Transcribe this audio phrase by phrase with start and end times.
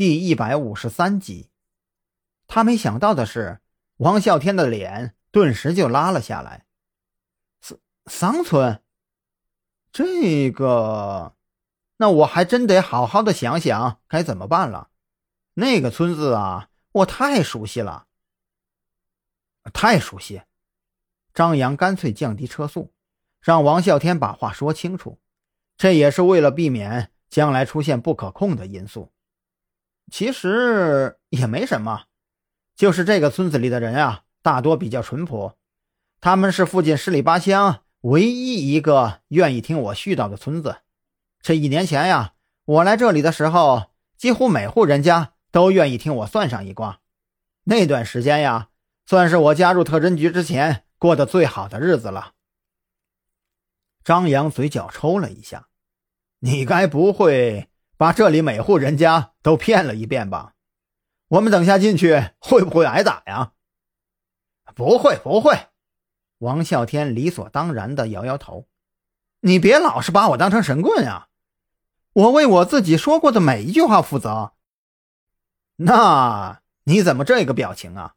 [0.00, 1.50] 第一百五十三集。
[2.46, 3.60] 他没想到的是，
[3.98, 6.64] 王啸天的脸顿时就拉了下来。
[7.60, 8.82] 桑桑村，
[9.92, 11.36] 这个，
[11.98, 14.88] 那我还真得好好的想想该怎么办了。
[15.52, 18.06] 那个村子啊，我太熟悉了，
[19.74, 20.40] 太熟悉。
[21.34, 22.94] 张扬干脆降低车速，
[23.42, 25.20] 让王啸天把话说清楚，
[25.76, 29.12] 这也是为了避免将来出现不可控的因素。
[30.10, 32.04] 其实也没什么，
[32.74, 35.54] 就是这个村子里的人啊，大多比较淳朴，
[36.20, 40.78] 他们是附近十里八乡唯一一个愿意听我絮叨的村子。
[41.40, 42.34] 这一年前呀，
[42.64, 47.00] 我来这里的时候，几乎每户人家都愿意听我算上一卦。
[47.64, 48.68] 那段时间呀，
[49.06, 50.84] 算是我加入特侦局之前。
[51.00, 52.34] 过得最好的日子了。
[54.04, 55.68] 张扬嘴角抽了一下，
[56.40, 57.69] 你该不会
[58.00, 60.54] 把这里每户人家都骗了一遍吧？
[61.28, 63.52] 我们等下进去会不会挨打呀？
[64.74, 65.66] 不会，不会。
[66.38, 68.66] 王啸天理所当然的摇摇头。
[69.40, 71.28] 你别老是把我当成神棍啊！
[72.14, 74.54] 我为我自己说过的每一句话负责。
[75.76, 78.14] 那你怎么这个表情啊？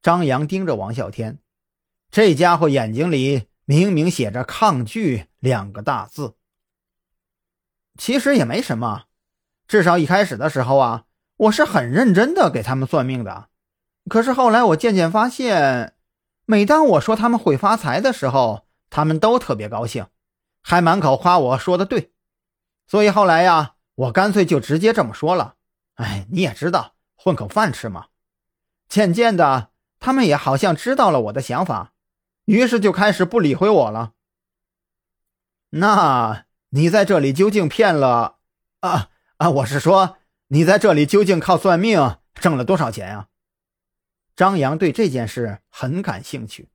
[0.00, 1.40] 张扬盯着王啸天。
[2.10, 6.36] 这家伙眼睛里明明写着“抗拒”两个大字。
[7.98, 9.04] 其实也没什么，
[9.66, 11.04] 至少一开始的时候啊，
[11.36, 13.48] 我是很认真的给他们算命的。
[14.08, 15.94] 可是后来我渐渐发现，
[16.44, 20.06] 每当我说他们会发财的时候，他们都特别高兴，
[20.62, 22.12] 还满口夸我说的对。
[22.86, 25.54] 所以后来呀，我干脆就直接这么说了。
[25.94, 28.08] 哎，你也知道，混口饭吃嘛。
[28.88, 31.92] 渐渐的，他们也好像知道了我的想法。
[32.44, 34.12] 于是就开始不理会我了。
[35.70, 36.43] 那
[36.76, 38.38] 你在这里究竟骗了
[38.80, 39.48] 啊啊！
[39.48, 40.16] 我是说，
[40.48, 43.28] 你在这里究竟靠算命挣了多少钱啊？
[44.34, 46.68] 张扬对这件事很感兴趣。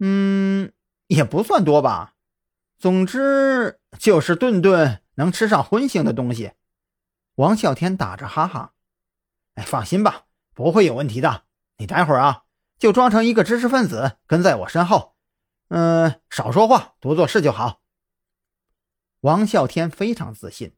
[0.00, 0.72] 嗯，
[1.06, 2.14] 也不算多吧。
[2.76, 6.54] 总之就是顿顿能吃上荤腥的东西。
[7.36, 8.72] 王啸天打着哈哈
[9.54, 10.24] ：“哎，放心吧，
[10.54, 11.44] 不会有问题的。
[11.76, 12.42] 你待会儿啊。”
[12.80, 15.14] 就装成一个知识分子跟在我身后，
[15.68, 17.79] 嗯，少说话，多做事就好。
[19.20, 20.72] 王啸天非常自信，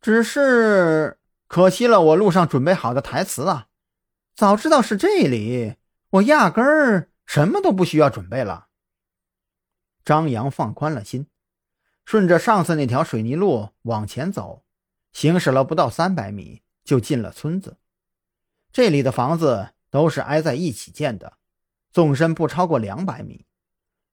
[0.00, 3.68] 只是可惜了我路上准备好的台词啊！
[4.34, 5.76] 早知道是这里，
[6.10, 8.68] 我压根儿什么都不需要准备了。
[10.04, 11.26] 张扬放宽了心，
[12.04, 14.64] 顺着上次那条水泥路往前走，
[15.12, 17.76] 行驶了不到三百米，就进了村子。
[18.72, 19.70] 这里的房子。
[19.92, 21.34] 都是挨在一起建的，
[21.90, 23.44] 纵深不超过两百米。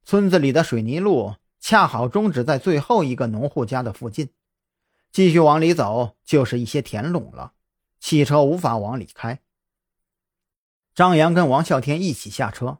[0.03, 4.29] 村子里的水泥路恰好终止在最后一个农户家的附近，
[5.11, 7.53] 继续往里走就是一些田垄了，
[7.99, 9.39] 汽车无法往里开。
[10.95, 12.79] 张扬跟王啸天一起下车，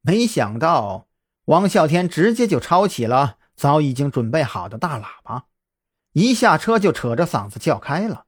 [0.00, 1.06] 没想到
[1.46, 5.46] 王啸天直接就抄起了早已经准备好的大喇叭，
[6.12, 8.26] 一下车就扯着嗓子叫开了：“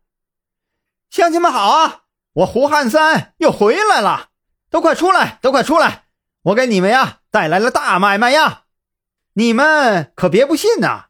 [1.10, 2.02] 乡亲们好啊！”
[2.36, 4.28] 我胡汉三又回来了，
[4.68, 6.04] 都快出来，都快出来！
[6.42, 8.65] 我给你们呀带来了大买卖呀，
[9.38, 11.08] 你们可别不信呐！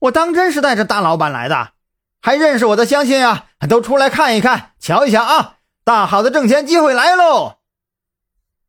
[0.00, 1.72] 我当真是带着大老板来的，
[2.20, 5.56] 还认识我的乡亲啊，都出来看一看，瞧一瞧啊！
[5.82, 7.60] 大好的挣钱机会来喽！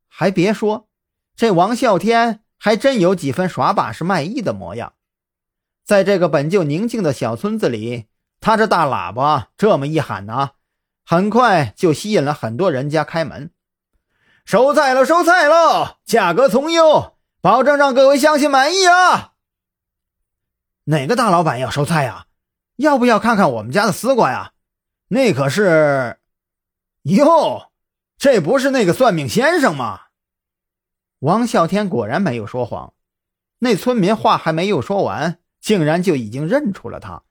[0.08, 0.88] 还别说，
[1.36, 4.94] 这王啸天还真有几分耍把式卖艺的模样，
[5.84, 8.06] 在这个本就宁静的小村子里，
[8.40, 10.52] 他这大喇叭这么一喊呢。
[11.06, 13.52] 很快就吸引了很多人家开门，
[14.46, 15.98] 收菜了，收菜喽！
[16.06, 17.13] 价格从优，
[17.44, 19.34] 保证让各位乡亲满意啊！
[20.86, 22.28] 哪个大老板要收菜呀？
[22.78, 24.54] 要不要看看我们家的丝瓜呀？
[25.10, 26.20] 那可是……
[27.02, 27.74] 哟，
[28.18, 30.04] 这不是那个算命先生吗？
[31.20, 32.94] 王啸天果然没有说谎，
[33.60, 37.24] 那村民话还没有说完，竟然就已经认出了他。